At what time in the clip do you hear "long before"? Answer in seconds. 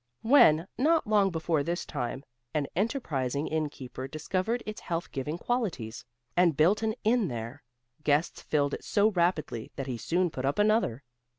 1.05-1.61